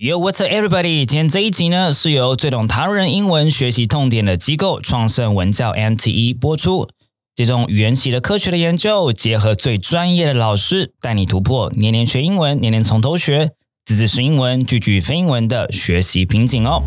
[0.00, 1.04] Yo, what's up, everybody？
[1.04, 6.88] 今天这一集呢，是由最懂台湾人英文学习痛点的机构创盛文教 MTE 播出。
[7.34, 13.50] 这种语言系的科学的研究，结合最专业的老师，带你突破年年学英文，年年从头学，
[13.84, 16.80] 字字是英文，句句非英文的学习瓶颈哦。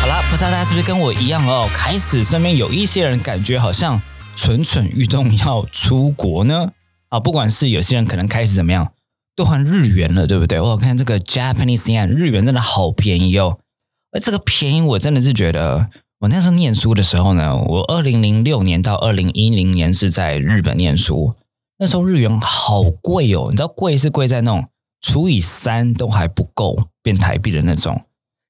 [0.00, 1.70] 好啦，不知道大家是不是跟我一样哦？
[1.72, 4.02] 开始身边有一些人感觉好像
[4.34, 6.72] 蠢蠢欲动要出国呢？
[7.10, 8.90] 啊，不管是有些人可能开始怎么样，
[9.36, 10.60] 兑换日元了，对不对？
[10.60, 13.58] 我看这个 Japanese yen 日元真的好便宜哦。
[14.12, 15.88] 而这个便宜，我真的是觉得。
[16.20, 21.34] 我那时候念书的时候呢，我二零零六年到二零一零年是在日本念书。
[21.78, 24.68] 那时候日元好贵哦，你知道贵是贵在那种
[25.02, 28.00] 除以三都还不够变台币的那种。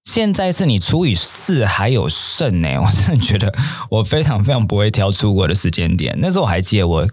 [0.04, 3.52] 现在是你除以四还有剩呢， 我真的觉得
[3.90, 6.16] 我非常非常不会挑出国的时间点。
[6.20, 7.08] 那时候我还记得我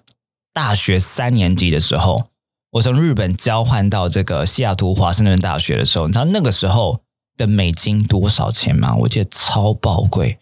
[0.53, 2.26] 大学三年级的时候，
[2.71, 7.02] 我从日本交换到这个西雅图华盛顿大学的时候，你知道那个时候
[7.36, 8.95] 的美金多少钱吗？
[9.00, 10.39] 我记得超宝贵。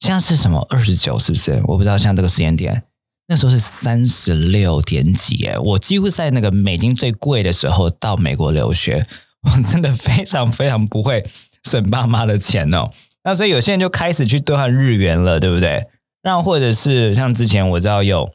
[0.00, 1.18] 现在是什么二十九？
[1.18, 1.62] 是不是？
[1.66, 1.96] 我不知道。
[1.96, 2.82] 像这个时间点，
[3.28, 5.56] 那时候是三十六点几哎！
[5.58, 9.06] 我几乎在那个美金最贵的时候到美国留学，
[9.42, 11.24] 我真的非常非常不会
[11.62, 12.90] 省爸妈的钱哦。
[13.22, 15.86] 那所以有些人就开始去兑换日元了，对不对？
[16.24, 18.32] 那或者是像之前我知道有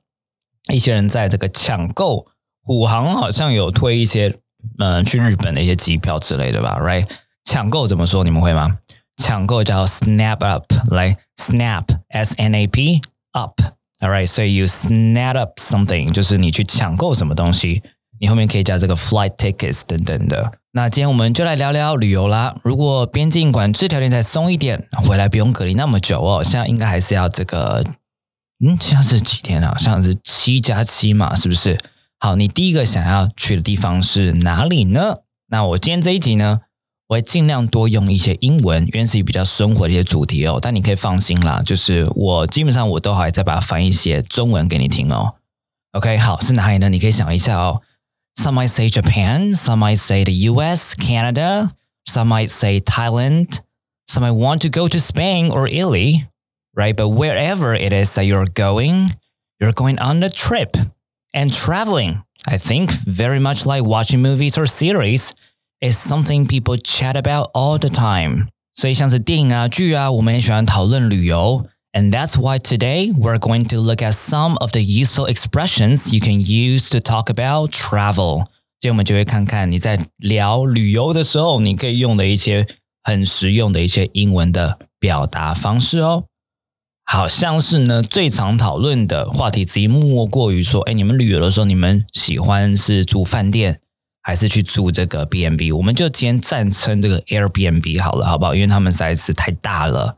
[0.71, 2.27] 一些人在这个抢购
[2.65, 4.35] 虎航，好像有推一些
[4.79, 7.07] 嗯去日本的一些机票之类的吧？Right？
[7.43, 8.23] 抢购怎么说？
[8.23, 8.77] 你们会吗？
[9.17, 12.99] 抢购叫 snap up，来 snap s n a p
[13.31, 17.83] up，all right，so you snap up something，就是你去抢购什么东西，
[18.19, 20.51] 你后面可以加这个 flight tickets 等等的。
[20.73, 22.55] 那今天我们就来聊聊旅游啦。
[22.63, 27.83] 如果边境管制条件再松一点，回来不用隔离那么久哦，现在应该还是要这个，
[28.65, 29.77] 嗯，现在是几天啊？
[29.77, 31.77] 像是七加七嘛，是不是？
[32.24, 35.18] 好，你第一个想要去的地方是哪里呢？
[35.48, 36.60] 那我今天这一集呢？
[37.08, 40.60] 我会尽量多用一些英文，因为是比较生活的一些主题哦。
[40.62, 45.34] 但你可以放心啦，就是我基本上我都还在把它翻译写中文给你听哦。
[45.92, 46.88] OK，好，是哪里呢？
[46.88, 47.82] 你可以想一下哦。
[48.36, 51.72] Some might say Japan, some might say the U.S., Canada,
[52.06, 53.58] some might say Thailand,
[54.06, 56.28] some might want to go to Spain or Italy,
[56.72, 56.94] right?
[56.94, 59.16] But wherever it is that you're going,
[59.58, 60.76] you're going on a trip
[61.34, 62.22] and traveling.
[62.46, 65.32] I think very much like watching movies or series
[65.80, 68.48] is something people chat about all the time.
[68.74, 71.66] 所以像是电影啊、剧啊，我们也喜欢讨论旅游。
[71.92, 76.40] And that's why today we're going to look at some of the useful expressions you can
[76.40, 78.46] use to talk about travel.
[78.78, 82.66] 今天我们就会看看你在聊旅游的时候，你可以用的一些
[83.02, 86.24] 很实用的一些英文的表达方式哦。
[87.07, 93.79] 好像是呢，最常讨论的话题之一，莫过于说，哎，你们旅游的时候，你们喜欢是住饭店，
[94.21, 98.55] 还是去住这个 B N B，我们就今天暂称这个 Airbnb 好了，好不好？
[98.55, 100.17] 因为他们实在是太大了。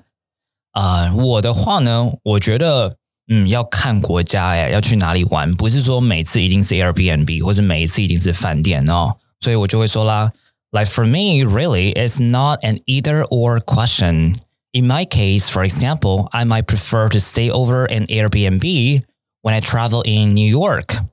[0.72, 2.96] 啊，我的话呢，我觉得，
[3.28, 9.18] 嗯，要看国家哎，要去哪里玩，不是说每次一定是 Airbnb，或者每一次一定是饭店哦。
[9.42, 10.32] 所以我就会说啦
[10.72, 14.36] ，Like for me, really, it's not an either or question.
[14.77, 19.03] In my case, for example, I might prefer to stay over an Airbnb
[19.43, 21.05] when I travel in New York.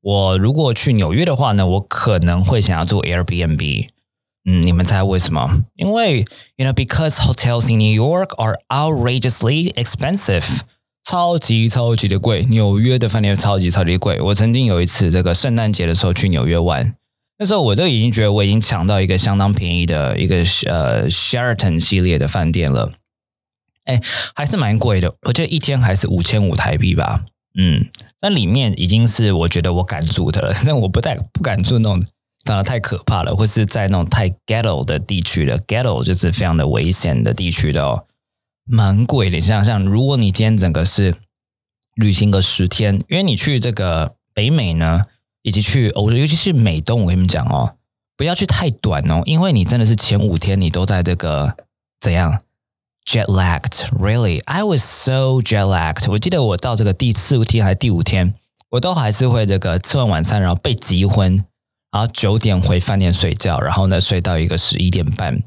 [0.00, 3.88] 我如果去纽约的话呢，我可能会想要住 Airbnb。
[4.44, 5.64] 嗯，你们猜为什么？
[5.76, 6.24] 因为
[6.56, 10.60] you know because hotels in New York are outrageously expensive，
[11.04, 12.44] 超级超级的贵。
[12.44, 14.20] 纽约的饭店超级超级贵。
[14.20, 16.94] 我曾经有一次这个圣诞节的时候去纽约玩，
[17.37, 22.91] 那时候我都已经觉得我已经抢到一个相当便宜的一个呃 Sheraton 系列的饭店了。
[23.85, 23.99] 哎，
[24.33, 27.25] 还是蛮贵的，我觉得一天还是五千五台币吧。
[27.59, 27.89] 嗯，
[28.21, 32.05] 那里面已经是我觉得我敢住的了， 但我不太不敢住那种，
[32.45, 38.05] 当然太可怕了，或是在那种太 ghetto 的地区的 ghetto 就是非常的危险的地区的哦，
[38.65, 39.41] 蛮贵的。
[39.41, 41.15] 想想，如果你今天整个是
[41.95, 45.07] 旅行个十天，因为你去这个北美呢，
[45.43, 47.75] 以及去欧洲，尤其是美东，我跟你们讲哦，
[48.17, 51.55] 不要去太短哦，因为你真的是前五天你都在这个
[52.01, 52.41] 怎样
[53.05, 53.89] ？jet lagged.
[53.99, 56.09] Really, I was so jet lagged.
[56.09, 58.33] 我记得我到这个第四天还是第五天，
[58.69, 61.35] 我都还是会这个吃完晚餐，然后被急昏，
[61.91, 65.43] 然后九点回饭店睡觉，然后呢睡到一个十一点半，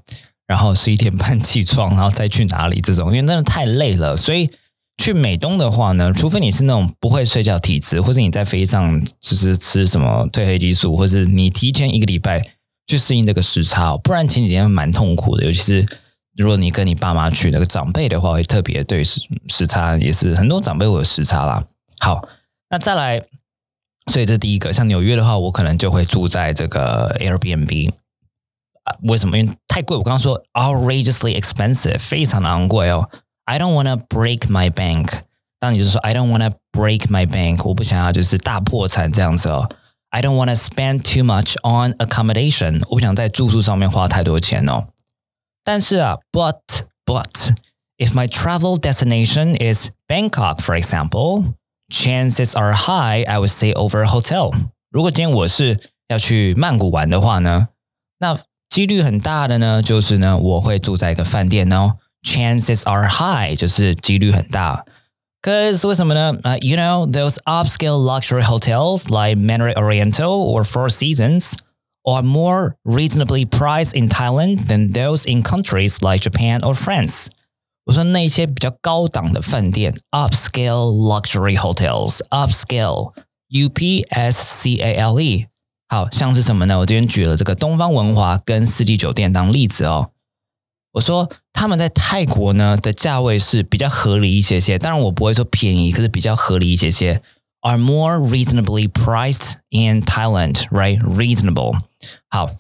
[0.47, 4.15] 然后十一点半起床，然后再去哪里这种，因为真的太累了。
[4.17, 4.50] 所以
[4.99, 12.55] 去美东的话呢，除非你是那种不会睡觉体质，或者你在飞机上就是吃什么褪黑激素，或是你提前一个礼拜
[12.87, 15.87] 去适应这个时差，不然前几天蛮痛苦的，尤其是。
[16.39, 21.65] 如果你跟你爸妈去那个长辈的话，会特别对时时差也是很多长辈会有时差啦。
[21.99, 22.29] 好，
[22.69, 23.23] 那再来
[24.13, 27.91] 所以这第一个，像纽约的话，我可能就会住在这个 Airbnb。
[29.05, 29.39] 为什么？
[29.39, 29.97] 因为太贵。
[29.97, 33.09] 我刚刚说 outrageously expensive，非常的昂贵哦。
[33.46, 35.22] I don't wanna break my bank。
[35.60, 39.69] 当你就说 I don't wanna break my bank，我不想要就是大破产这样子哦。
[40.10, 44.88] I don't wanna spend too much on accommodation，我不想在住宿上面花太多钱哦。
[45.63, 46.60] 但是啊，but
[47.06, 47.54] but
[47.98, 51.54] if my travel destination is Bangkok, for example,
[51.90, 54.54] chances are high I would stay over a hotel.
[54.90, 57.69] 如果今天我是要去曼谷玩的话呢，
[58.19, 58.38] 那
[58.69, 61.98] 几率很大的呢，就是呢我会住在一个饭店哦。
[62.25, 64.86] Chances are high 就是几率很大。
[65.42, 66.38] Cause 为什么呢？
[66.44, 71.54] 呃、uh,，you know those upscale luxury hotels like Mandarin Oriental or Four Seasons
[72.04, 77.28] are more reasonably priced in Thailand than those in countries like Japan or France.
[77.86, 85.48] 我说那些比较高档的饭店，upscale luxury hotels，upscale，U P S C A L E，
[85.90, 86.78] 好像是什么呢？
[86.78, 90.12] 我这边举了这个东方文华跟四季酒店当例子哦。
[90.97, 97.23] 我说他们在泰国呢的价位是比较合理一些些，当然我不会说便宜，可是比较合理一些些。
[97.61, 101.01] Are more reasonably priced in Thailand, right?
[101.01, 101.81] Reasonable。
[102.29, 102.51] 好。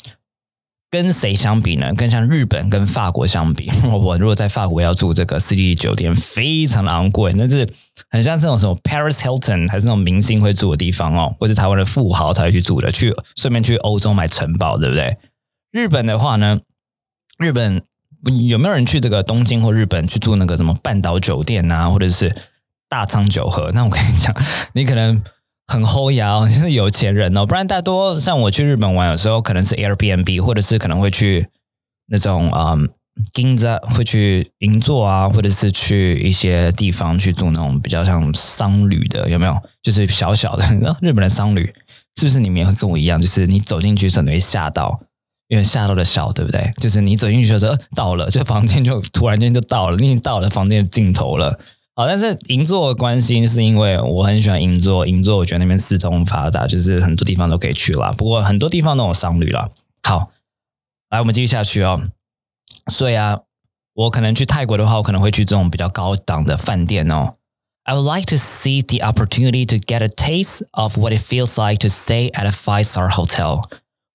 [0.88, 1.92] 跟谁相比呢？
[1.94, 7.68] 跟像日本跟法国相比， 我如果在法国要住这个四季酒店，非常的昂贵，那是
[8.08, 15.18] 很像这种什么 Paris Hilton 还是那种明星会住的地方哦，或是台湾的富豪才会去住的，去顺便去欧洲买城堡，对不对？
[15.72, 16.60] 日本的话呢，
[17.38, 17.82] 日本
[18.48, 22.34] 有没有人去这个东京或日本去住那个什么半岛酒店啊，或者是
[22.88, 23.70] 大仓酒河？
[23.72, 24.34] 那我跟你讲，
[24.74, 25.22] 你可能。
[25.68, 27.44] 很厚牙，就是有钱人哦。
[27.44, 31.48] 不然大多像我去日本玩，有时候可能是 Airbnb，或者是可能会去
[32.06, 32.88] 那种嗯，
[33.32, 39.60] 金子会去银座啊，或者是去一些地方去住那种比较像商旅的，有没有？
[39.82, 40.64] 就是小小的，
[41.02, 41.74] 日本的商旅
[42.14, 43.20] 是不是你们也会跟我一样？
[43.20, 44.96] 就是你走进去可能会吓到，
[45.48, 46.72] 因为吓到的小，对不对？
[46.78, 51.58] 就是你走进去的时候到了，这房间就突然间就到了，你已经到了房间的尽头了。
[51.94, 58.12] 好，但是银座的关心是因为我很喜欢银座，银座我觉得那边四通发达，就是很多地方都可以去啦。
[58.12, 59.70] 不过很多地方都有商旅了。
[60.02, 60.30] 好，
[61.10, 62.02] 来我们继续下去哦。
[62.88, 63.40] 所以啊，
[63.94, 67.36] 我可能去泰国的话，我可能会去这种比较高档的饭店哦。
[67.84, 71.78] I would like to see the opportunity to get a taste of what it feels like
[71.78, 73.62] to stay at a five-star hotel。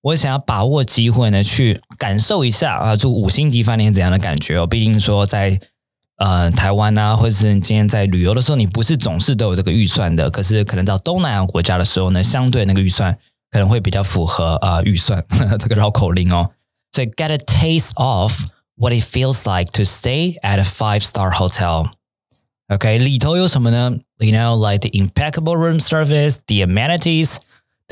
[0.01, 4.65] 我想要把握机会呢，去感受一下啊，住五星级饭店怎样的感觉哦。
[4.65, 5.59] 毕竟说在
[6.18, 10.30] 呃，台湾啊，或者是你今天在旅游的时候，你不是总是都有这个预算的。
[10.30, 13.18] 可是可能到东南亚国家的时候呢，相对那个预算
[13.50, 15.24] 可能会比较符合啊预算
[15.59, 16.51] 这个绕口令哦。
[16.92, 18.45] 所以 get a taste of
[18.75, 21.89] what it feels like to stay at a five star hotel。
[22.68, 27.38] OK，里头有什么呢？You know, like the impeccable room service, the amenities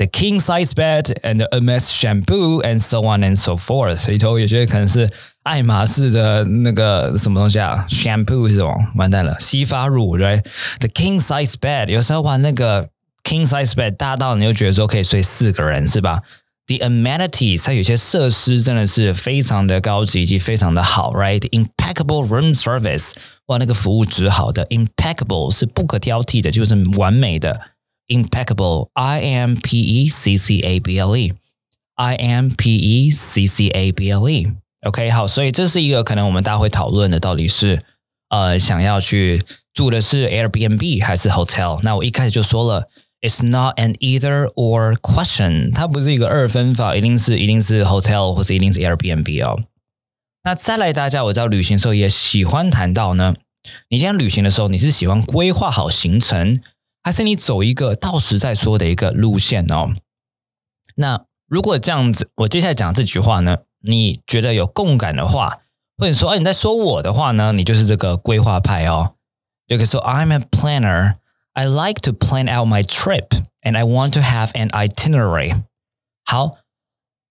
[0.00, 4.10] the king size bed and the MS shampoo and so on and so forth。
[4.10, 5.10] 里头有些可能是
[5.42, 8.74] 爱马仕的那个什么东西啊，shampoo 是什么？
[8.96, 10.42] 完蛋了，洗发乳对
[10.78, 12.88] ？The king size bed 有时候玩那个
[13.22, 16.22] king size bed 大到你就觉得说可以睡四个人是吧
[16.66, 23.12] ？The amenities 它有些设施真的是非常的高级以及非常的好，right？Impeccable room service
[23.46, 27.60] 哇，那个服务值好的，impeccable 是不可挑剔的，就是完美的。
[28.10, 31.32] Impeccable, I M P E C C A B L E,
[31.94, 34.48] I M P E C C A B L E。
[34.82, 37.82] OK，好，所以这是一个可能我们大家会讨论的，到底是
[38.28, 41.80] 呃想要去住的是 Airbnb 还是 hotel？
[41.82, 42.88] 那我一开始就说了
[43.20, 49.64] ，It's not an either or question，它不是一个二分法，一定是一定是 hotel 或是一定是 Airbnb 哦。
[50.44, 53.34] 那再来，大家我知道旅行时候也喜欢谈到呢，
[53.90, 56.60] 你今天旅行的时候，你是喜欢规划好行程？
[57.02, 59.94] 还是你走一个到时再说的一个路线哦。
[60.96, 65.60] 那如果这样子，我接下来讲这句话呢，你觉得有共感的话，
[65.96, 69.14] 或者说，哎，你在说我的话呢，你就是这个规划派哦。
[69.66, 71.16] 就可以说，I'm a planner.
[71.52, 73.28] I like to plan out my trip,
[73.62, 75.62] and I want to have an itinerary.
[76.24, 76.50] 好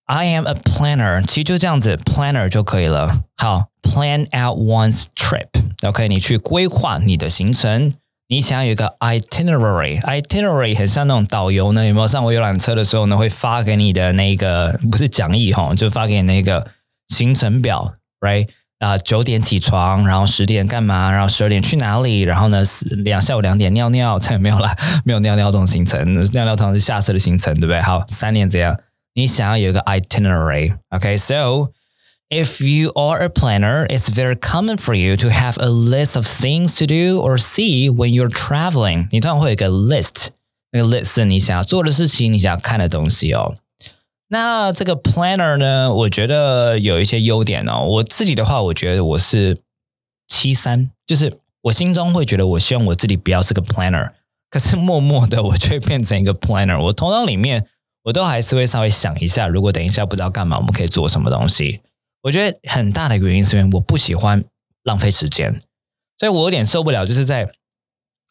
[0.06, 3.24] ，I am a planner，其实就这样子，planner 就可以了。
[3.36, 5.50] 好，plan out one's trip。
[5.88, 7.92] OK，你去规划你的行程。
[8.32, 16.68] 你想要有一个 itinerary，itinerary 很像那种导游呢，有没有上过游览车的时候呢，会发给你的那个不是讲义哈，就发给你那个
[17.08, 18.48] 行程表，right？
[18.78, 22.62] 啊，九点起床，然后十点干嘛，然后十二点去哪里，然后呢，
[23.04, 27.82] 两下午两点尿尿，才没有啦， 没有尿尿这种行程，尿尿通常是下车的行程，对不对？
[27.82, 28.80] 好，三点这样，
[29.16, 31.72] 你想要有一个 itinerary，OK？So
[32.32, 36.28] If you are a planner, it's very common for you to have a list of
[36.28, 39.08] things to do or see when you're traveling.
[39.10, 40.28] 你通常会有一个 list，
[40.72, 43.56] 那个 list 是你想要做的事情，你想要看的东西哦。
[44.28, 47.84] 那这个 planner 呢，我觉得有一些优点哦。
[47.84, 49.64] 我自己的话，我觉得我是
[50.28, 51.34] 七三，就是
[51.64, 54.12] 我心中会觉得，我希望我自己不要是个 planner，
[54.52, 56.80] 可是默默的我却变成一个 planner。
[56.80, 57.66] 我头脑里面
[58.04, 61.82] 我都还是会稍微想一下，如果等一下不知道干嘛，我们可以做什么东西。
[62.24, 64.44] 我觉得很大的原因是因为我不喜欢
[64.84, 65.62] 浪费时间，
[66.18, 67.52] 所以我有点受不了，就是在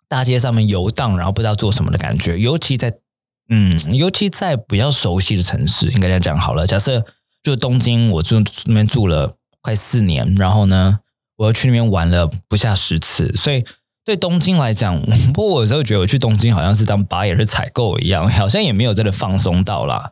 [0.09, 2.99] 大街上面游荡，然后不知道做什么的感觉，尤其在。
[3.51, 6.67] 嗯，尤其在比较熟悉的城市，应该这样讲好了。
[6.67, 7.03] 假设
[7.43, 10.99] 就东京，我住那边住了快四年，然后呢，
[11.37, 13.65] 我又去那边玩了不下十次，所以
[14.05, 15.01] 对东京来讲，
[15.33, 20.11] 不过我有时候觉得我去东京好像是当巴也是采购一样，好像也没有真的放松到啦。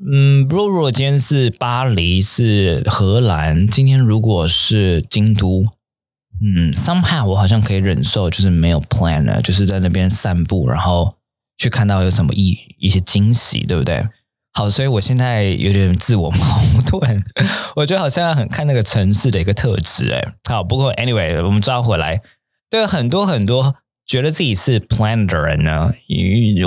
[0.00, 5.64] 嗯，如果今天是巴黎，是荷兰，今天如果是京都，
[6.40, 11.16] 嗯，somehow 我好像可以忍受，就是没有 plan 了，就是在那边散步，然后。
[11.60, 14.02] 去看到有什么一一些惊喜，对不对？
[14.54, 17.22] 好，所以我现在有点自我矛盾，
[17.76, 20.08] 我觉得好像很看那个城市的一个特质。
[20.08, 22.22] 哎，好，不过 anyway，我们抓回来，
[22.70, 23.74] 对很多很多
[24.10, 25.92] 觉得自己是 plan 的人呢，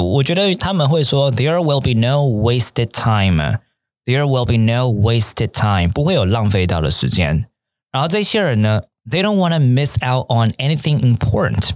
[0.01, 7.43] 我觉得他们会说 there will be no wasted time，there will be no wasted time，不会有浪费到的时间。
[7.91, 11.71] 然后这些人呢，they don't want to miss out on anything important。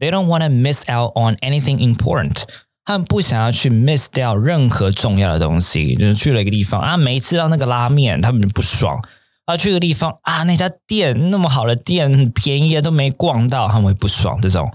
[0.00, 2.44] They don't want to miss out on anything important。
[2.86, 5.94] 他们不想要去 miss 掉任何重要的东西。
[5.94, 8.96] 就是去了一个地方啊，没吃到那个拉面，他们就不爽；
[9.44, 14.40] 啊，去个地方啊，那家店那么好的店，很便宜啊都没逛到，他们会不爽。
[14.40, 14.72] 这种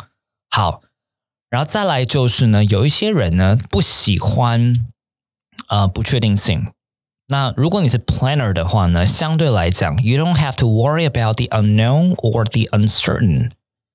[0.58, 0.82] 好，
[1.52, 4.88] 然后再来就是呢，有一些人呢不喜欢
[5.68, 6.66] 呃不确定性。
[7.28, 13.52] 那如果你是 planner 的话呢，相对来讲，you don't have to worry about the unknown or the uncertain。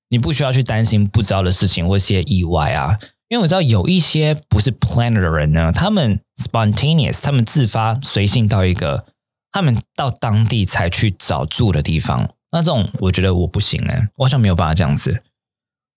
[0.07, 9.03] 你不需要去担心不知道的事情或一些意外啊，因为我知道有一些不是 planner 的人呢，他们 spontaneous，他们自发随性到一个，
[9.51, 12.29] 他们到当地才去找住的地方。
[12.51, 15.23] 那这种我觉得我不行哎，我好像没有办法这样子，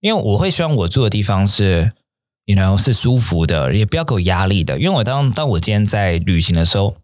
[0.01, 1.93] 因为我会希望我住的地方是
[2.45, 4.79] ，you know 是舒服的，也不要给我压力的。
[4.79, 6.97] 因为我当当我今天在旅行的时候，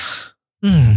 [0.66, 0.96] 嗯，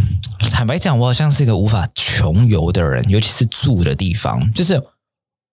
[0.51, 4.81] 坦白讲，我好像是一个无法穷游的人，尤其是住的地方，就是。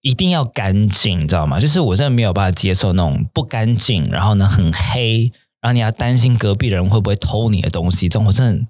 [0.03, 1.61] 一定要干净，你知道吗？
[1.61, 5.31] 就是我真的没有办法接受那种不干净，然后呢很黑，
[5.61, 8.09] 然后你要担心隔壁的人会不会偷你的东西。
[8.09, 8.67] 这种我真的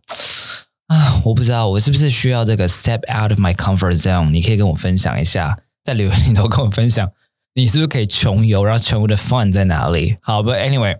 [0.89, 4.31] 啊，我不知道我是不是需要这个 step out of my comfort zone。
[4.31, 5.57] 你可以跟我分享一下，
[5.90, 7.12] 在留言里头跟我分享，
[7.54, 10.18] 你是不是可以穷游，然后穷游的 fun 在哪里？
[10.22, 10.98] 好，But anyway，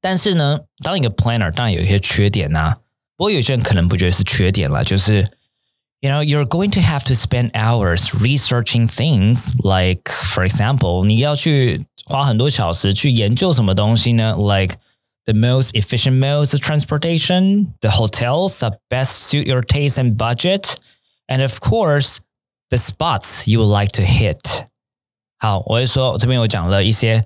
[0.00, 2.76] 但是呢，当一个 planner 当然有一些缺点呐，
[3.16, 5.30] 不过有些人可能不觉得是缺点了，就是。
[6.04, 14.78] you know you're going to have to spend hours researching things like for example 你要去花很多小时去研究什么东西呢 like
[15.26, 20.74] the most efficient modes of transportation the hotels that best suit your taste and budget
[21.28, 22.16] and of course
[22.69, 24.65] the spots you would like to hit
[25.37, 27.25] 好我会说这边有讲了一些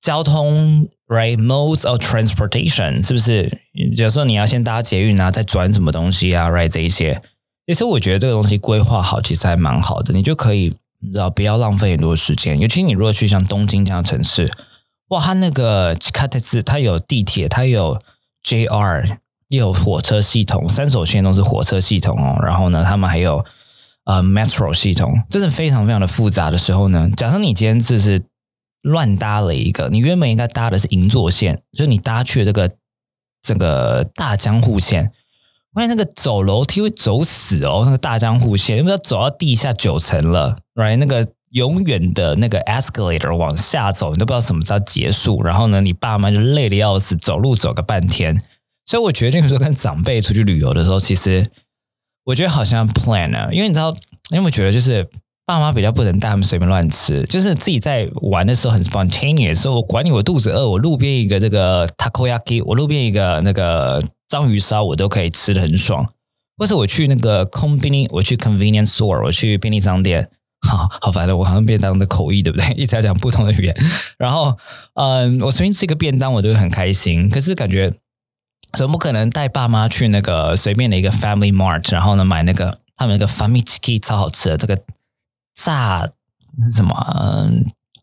[0.00, 3.60] 交通 right modes of transportation 是不是
[3.96, 7.22] 假如说你要先搭捷运啊再转什么东西啊 right 这一些
[7.68, 10.14] 其实我觉得这个东西规划好，其实还蛮好的。
[10.14, 12.60] 你就可以，你知道，不要浪费很多时间。
[12.60, 14.48] 尤其你如果去像东京这样的城市，
[15.08, 18.00] 哇，它那个卡特兹，它有地铁，它有
[18.44, 19.18] JR，
[19.48, 22.38] 又有火车系统，三手线都是火车系统哦。
[22.40, 23.44] 然后呢，他们还有
[24.06, 28.24] 呃 Metro 系统，真的非常非常的复杂的时候呢，假设你今天只是
[28.82, 32.70] 乱搭了一个，你原本应该搭的是银座线，就你搭去这个
[33.42, 35.12] 这个大江户线。
[35.74, 40.96] 发现那个走楼梯会走死哦，那个大江户线，因为要走到地下九层了，right？
[40.96, 45.42] 那个永远的那个 escalator 往下走，你都不知道什么时候结束。
[45.42, 48.40] 然后呢，你爸妈就累的要死，走路走个半天。
[48.86, 51.46] 所以我决定说，跟长辈出去旅游的时候，其实
[52.26, 53.90] 我觉得好像 plan 啊，因为你知道，
[54.30, 55.08] 因为我觉得就是
[55.46, 64.00] 爸妈比较不能带他们随便乱吃，就是自己在玩的时候很 spontaneous，说我管你我肚子饿，我路边一个这个 takoyaki，我路边一个那个。
[64.28, 66.04] 章鱼烧我都可以吃的很爽，
[66.58, 70.28] 或是我去那个 convenience，我去 convenience store，我去便利商店，
[70.66, 72.66] 好好烦的，我好像便当的口译对不对？
[72.74, 73.76] 一直在讲不同的语言，
[74.18, 74.58] 然后
[74.94, 77.92] 嗯，我随便吃一个便当我都会很开心，可是感觉
[78.76, 84.78] 怎么不可能带爸妈去那个随便的一个 family mart，然后呢买那个他们那个 family chicken 超好吃的这个
[85.54, 86.06] 炸
[86.70, 87.50] 什么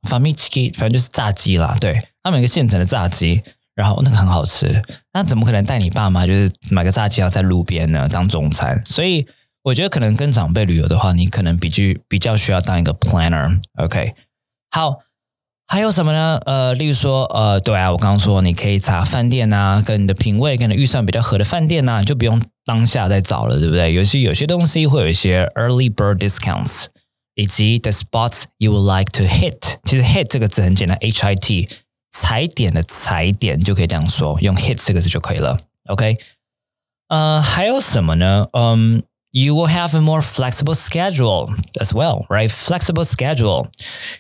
[0.10, 3.44] family chicken，反正就是炸鸡啦，对他们一个现成的炸鸡。
[3.76, 8.80] 然后那个很好吃，那怎么可能带你爸妈就是买个炸鸡要在路边呢当中餐？
[8.86, 9.26] 所以
[9.64, 13.60] 我觉得可能跟长辈旅游的话，你可能比较比较需要当一个 planner。
[13.78, 14.14] OK，
[14.70, 15.00] 好
[15.74, 16.40] 还有什么呢？
[16.46, 23.92] 呃，例如说，呃，对啊，我刚刚说你可以查饭店呐，跟你的品味、跟你的预算比较合的饭店呐，就不用当下再找了，对不对？
[23.92, 26.86] 有些有些东西会有一些 early bird discounts，
[27.34, 29.78] 以及 the spots you would like to hit。
[29.86, 31.68] 其实 hit 这个字很简单，h i t，
[32.12, 35.58] 踩点的踩点就可以这样说，用 hit 这个字就可以了。
[35.88, 36.18] OK，
[37.08, 38.46] 呃，还有什么呢？
[38.54, 39.02] 嗯。
[39.33, 42.51] you will have a more flexible schedule as well, right?
[42.51, 43.69] Flexible schedule.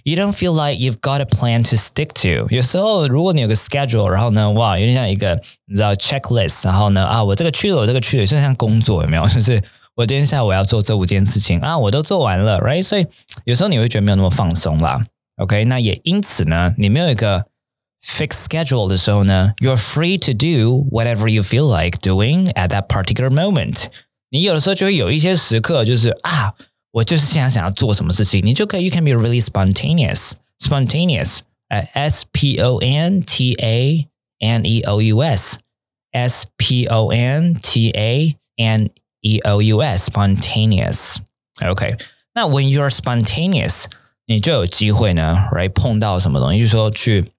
[0.05, 2.47] You don't feel like you've got a plan to stick to.
[2.51, 9.27] 有时候如果你有个 schedule，然后呢，哇，有点像一个你知道 checklist，然后呢，啊，我这个去了，我这个去了，就像工作有没有？
[9.27, 9.63] 就是
[9.97, 12.83] 我今天下午要做这五件事情啊，我都做完了，right？
[12.83, 13.07] 所以
[13.45, 15.07] 有时候你会觉得没有那么放松啦。
[15.39, 17.47] OK，那也因此呢，你没有一个
[18.05, 23.87] fixed schedule 的时候呢，you're free to do whatever you feel like doing at that particular moment。
[24.34, 26.56] 你有的时候就会有一些时刻，就是啊，
[26.94, 34.08] 我就是现在想要做什么事情，你就可以，you can be really spontaneous，spontaneous，哎，s p o n t a
[34.40, 38.90] n e o u s，s p o n t a n
[39.22, 41.96] e o u s，spontaneous，OK，
[42.34, 43.86] 那 when you are spontaneous，
[44.26, 47.34] 你就有机会呢，right 碰到什么东西，就是说去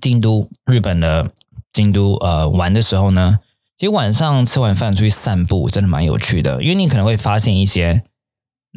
[0.00, 1.30] 京都，日本的
[1.70, 3.40] 京都，呃，玩的时候呢。
[3.76, 8.04] 其实晚上吃完饭出去散步，真的蛮有趣的，因为你可能会发现一些，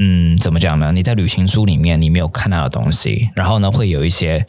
[0.01, 0.91] 嗯，怎么讲呢？
[0.91, 4.45] 你在旅行书里面你没有看到的东西，然后呢，会有一些，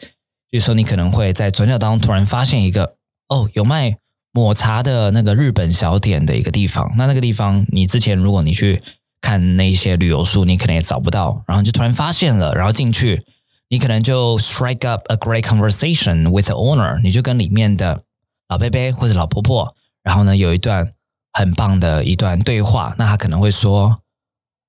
[0.49, 2.95] 比如说你可能会在转角当中突然发现一个，
[3.27, 3.97] 哦，有卖
[4.31, 8.81] 抹茶的那个日本小点的一个地方，那那个地方你之前如果你去
[9.21, 13.23] 看那些旅游书，你可能也找不到，然后就突然发现了，然后进去，
[13.69, 18.01] 你可能就 strike up a great conversation with the owner，你就跟里面的
[18.47, 19.75] 老伯伯或者老婆婆。
[20.03, 20.91] 然后呢，有一段
[21.33, 23.99] 很棒的一段对话，那他可能会说：“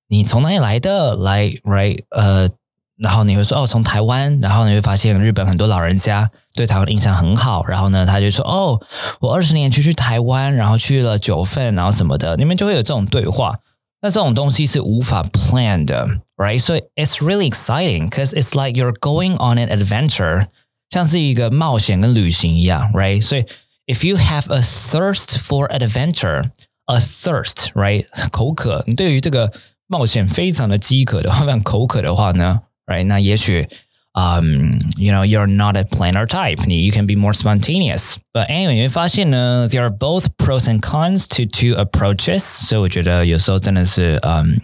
[0.09, 2.49] 你从哪里来的？”来，right，呃，
[2.97, 7.65] 然后你会说：“哦，从台湾。”然后你会发现日本很多老人家对台湾印象很好。
[7.65, 8.81] 然后呢，他就说：“哦，
[9.21, 13.59] 我二十年去去台湾，然后去了九份，然后什么的。”你们就会有这种对话。
[14.01, 16.59] 那这种东西是无法 plan 的，right？
[16.59, 20.47] 所以 it's really exciting because it's like you're going on an adventure，
[20.89, 23.21] 像是一个冒险跟旅行一样，right？
[23.21, 23.45] 所以。
[23.86, 26.50] If you have a thirst for adventure,
[26.86, 28.06] a thirst, right？
[28.30, 29.52] 口渴，你对于这个
[29.86, 33.04] 冒险非常的饥渴的话，非常口渴的话呢，right？
[33.06, 33.68] 那也许。
[34.16, 36.66] um, you know, you're not a planner type.
[36.66, 38.16] You can be more spontaneous.
[38.32, 42.40] But anyway, 你会发现呢，there are both pros and cons to two approaches.
[42.40, 44.62] 所以我觉得有时候真的是，嗯，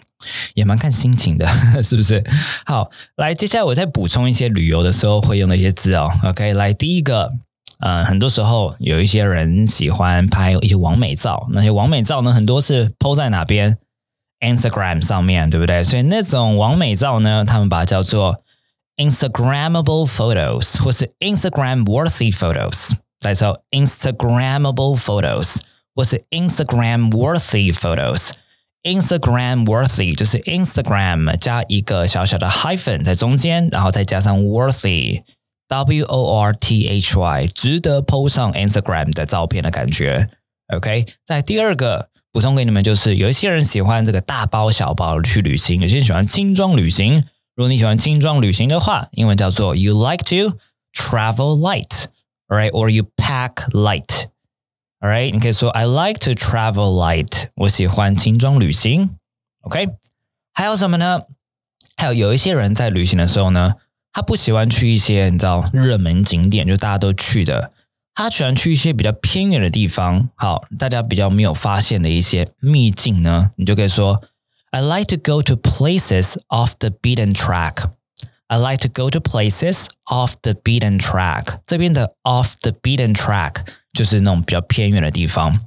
[0.55, 1.47] 也蛮看心情的，
[1.83, 2.25] 是不是？
[2.65, 6.11] 好，来，接下来我再补充一些旅游的时候会用的一些字哦。
[6.25, 7.33] OK，来，第一个
[7.80, 13.78] 呃，很多时候有一些人喜欢拍一些完美照，那些完美照呢，很多是 PO 在哪边
[14.40, 15.84] ？Instagram 上面，对不对？
[15.84, 18.44] 所以那种完美照呢，他们把它叫做
[18.98, 22.94] Instagramable photos，或是 Instagram worthy photos。
[23.20, 25.58] 再说 Instagramable photos，
[25.96, 28.32] 或是 Instagram worthy photos。
[28.84, 35.24] Instagram worthy 就是 Instagram 加一个小小的 hyphen 在中间，然后再加上 worthy。
[35.68, 40.30] W O R T H Y，值得 PO 上 Instagram 的照片的感觉。
[40.74, 47.26] OK，在第二个补充给你们，就是有一些人喜欢这个大包小包去旅行，有些人喜欢轻装旅行。
[47.56, 50.58] 如果你喜欢轻装旅行的话，英文叫做 You like to
[50.94, 55.32] travel light，right？Or you pack light，alright？
[55.32, 59.18] 你可以说 I like to travel light，我喜欢轻装旅行。
[59.62, 59.90] OK，
[60.54, 61.24] 还有什么呢？
[61.98, 63.76] 还有有一些人在旅行的时候呢。
[64.18, 67.72] 他不喜欢去一些你知道热门景点，就大家都去的。
[68.16, 70.32] 他喜欢去一些比较偏远的地方。
[70.34, 74.24] 好，大家比较没有发现的一些秘境呢，你就可以说
[74.72, 77.92] ：I like to go to places off the beaten track.
[78.48, 81.60] I like to go to places off the beaten track.
[81.68, 85.60] 这边的 off the beaten track 就是那种比较偏远的地方。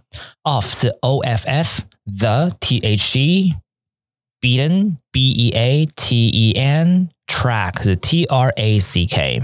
[0.43, 7.11] Off 是 O F F，the T H E，beaten B E A T E N。
[7.41, 9.41] Track 是 T R A C K。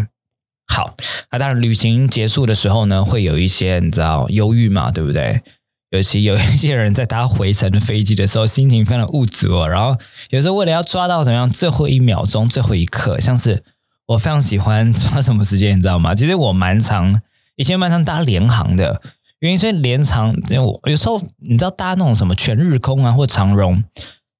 [0.69, 0.95] 好，
[1.33, 5.41] 那当然，旅行结束的时候呢，会有一些你知道忧郁嘛，对不对？
[5.89, 9.67] 尤其有一些人在搭回程的飞机的时候，心情非常无助哦。
[9.67, 13.65] 然后有时候为了要抓到怎么样最后一秒钟、最后一刻，像是
[14.09, 16.15] 我非常喜欢抓什么时间，你知道吗？
[16.15, 17.23] 其实我蛮常
[17.55, 19.01] 以前蛮常搭联航的，
[19.39, 23.83] 原因是联航，因为我有时候你知道搭那种什么全日空啊，或长荣。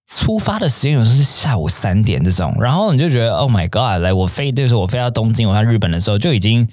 [0.07, 4.01] 出发的时间有时候是下午三点这种，然后你就觉得 Oh my God！
[4.01, 6.69] 来，我飞，那时候我飞到东京，我在日本的时候就已经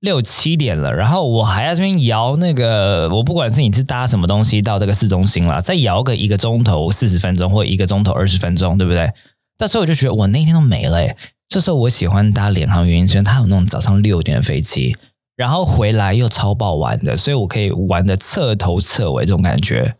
[0.00, 9.12] 六七点了，然后我还在这边摇那个，我不管是你是搭什么东西到这个市中心了，再摇个一个钟头四十分钟，或一个钟头二十分钟，对不对？
[9.58, 11.14] 但所以我就觉得我那天都没了，
[11.48, 14.96] 这时候我喜欢搭联航原因是它有那种早上六点的飞机，
[15.36, 19.96] 然后回来又超爆玩的，所以我可以玩的彻头彻尾这种感觉。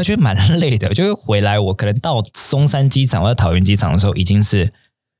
[0.00, 4.72] 可觉得蛮累的，就是回来我可能到松山机场或者桃园机场的时候，已经是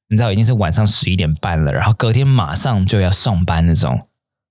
[0.08, 4.08] 你知道已经是晚上十一点半了，然后隔天马上就要上班那种，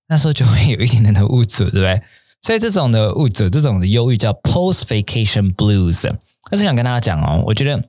[0.07, 2.01] 那时候就会有一点点的物质，对不对？
[2.41, 6.09] 所以这种的物质，这种的忧郁叫 post vacation blues。
[6.49, 7.83] 但是想跟大家讲哦，我觉得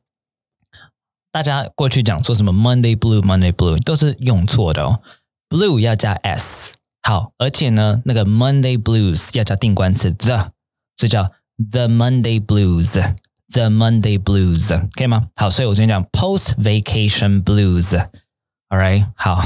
[1.30, 5.00] 大家过去讲说什么 Monday blue Monday blue 都是用错的哦
[5.48, 10.50] ，blue 要加 s 好，而且呢那个 Monday blues 要加定冠词 the，
[10.96, 11.30] 这叫
[11.71, 15.27] the Monday blues，the Monday blues 可以吗？
[15.35, 19.41] 好，所以我今天讲 post vacation blues。All right，好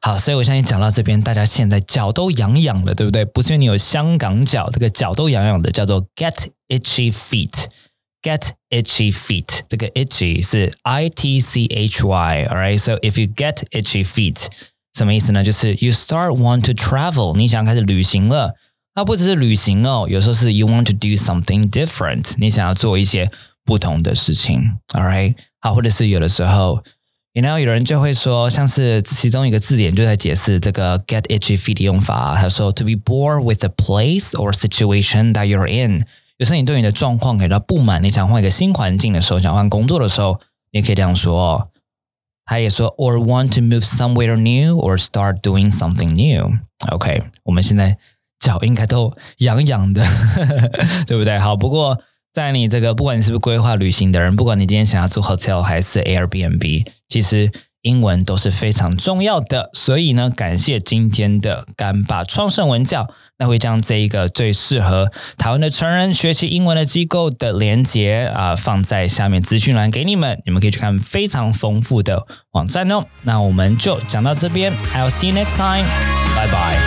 [0.00, 3.24] 好，所以我相信讲到这边，大家现在脚都痒痒了，对不对？
[3.24, 13.26] 不是因为你有香港脚，这个脚都痒痒的，叫做 get itchy feet。get itchy feet，这个 itchy 是 i t c h y。All right，so if you
[13.26, 14.46] get itchy feet，
[14.94, 15.42] 什么意思呢？
[15.42, 18.54] 就是 you start want to travel，你想开始旅行了。
[18.96, 23.30] 那不只是旅行哦，有时候是 you want to do something different，你想要做一些
[23.64, 24.78] 不同的事情。
[24.94, 26.82] All right，好，或者是有的时候。
[27.34, 32.36] 然后有人就会说，像是其中一个字典就在解释这个 get itchy feet 的用法。
[32.38, 36.04] 他说，to be bored with the place or situation that you're in。
[36.36, 40.38] 有时候你对你的状况感到不满，你想换一个新环境的时候，想换工作的时候，
[40.72, 41.70] 你也可以这样说。
[42.44, 47.96] 他也说，or want to move somewhere new or start doing something new。OK，我们现在
[48.39, 50.05] 脚应该都痒痒的，
[51.07, 51.37] 对不对？
[51.39, 51.97] 好，不过。
[52.33, 59.71] 在你这个，不管你是不是规划旅行的人，不管你今天想要住 hotel 还是 Airbnb，其实英文都是非常重要的。
[59.73, 63.07] 所以呢，感谢今天的干爸创盛文教，
[63.39, 73.05] 那会将这一个最适合台湾的成人学习英文的机构的连接啊放在下面资讯栏给你们，你们可以去看非常丰富的网站哦。
[73.23, 75.87] 那我们就讲到这边，I'll see you next time，
[76.35, 76.86] 拜拜。